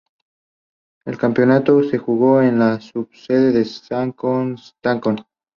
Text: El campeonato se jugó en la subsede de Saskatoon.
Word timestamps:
El 1.05 1.19
campeonato 1.19 1.83
se 1.83 1.99
jugó 1.99 2.41
en 2.41 2.57
la 2.57 2.79
subsede 2.81 3.51
de 3.51 3.63
Saskatoon. 3.65 4.55